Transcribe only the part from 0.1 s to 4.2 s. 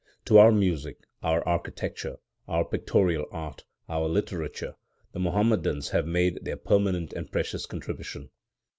To our music, our architecture, our pictorial art, our